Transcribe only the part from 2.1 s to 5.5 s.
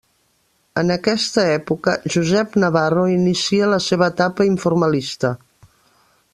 Josep Navarro inicia la seva etapa informalista.